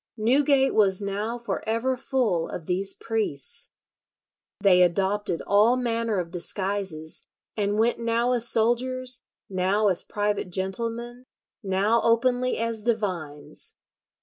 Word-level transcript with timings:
Newgate 0.17 0.73
was 0.73 0.99
now 0.99 1.37
for 1.37 1.63
ever 1.69 1.95
full 1.95 2.49
of 2.49 2.65
these 2.65 2.95
priests. 2.95 3.69
They 4.59 4.81
adopted 4.81 5.43
all 5.45 5.75
manner 5.77 6.17
of 6.19 6.31
disguises, 6.31 7.21
and 7.55 7.77
went 7.77 7.99
now 7.99 8.31
as 8.31 8.49
soldiers, 8.49 9.21
now 9.47 9.89
as 9.89 10.01
private 10.01 10.49
gentlemen, 10.49 11.25
now 11.61 12.01
openly 12.03 12.57
as 12.57 12.81
divines. 12.81 13.75